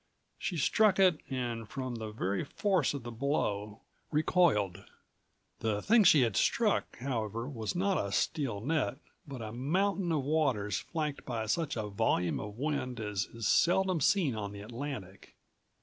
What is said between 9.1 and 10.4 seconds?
but a mountain of